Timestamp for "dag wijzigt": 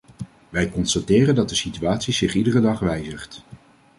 2.61-3.43